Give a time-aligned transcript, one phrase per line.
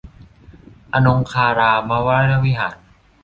[0.93, 2.77] อนงคารามวรวิหาร